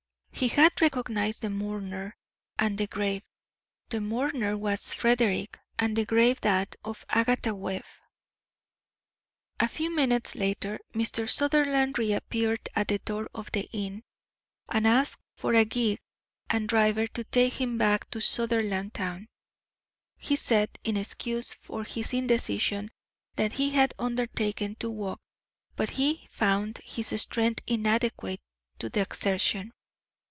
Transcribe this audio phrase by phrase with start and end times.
[0.33, 2.15] He had recognised the mourner
[2.57, 3.21] and the grave.
[3.89, 7.83] The mourner was Frederick and the grave that of Agatha Webb.
[9.59, 11.29] A few minutes later Mr.
[11.29, 14.01] Sutherland reappeared at the door of the inn,
[14.67, 15.99] and asked for a gig
[16.49, 19.27] and driver to take him back to Sutherlandtown.
[20.17, 22.89] He said, in excuse for his indecision,
[23.35, 25.19] that he had undertaken to walk,
[25.75, 28.41] but had found his strength inadequate
[28.79, 29.71] to the exertion.